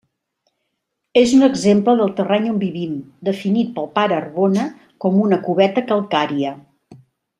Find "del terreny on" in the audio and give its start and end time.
1.99-2.57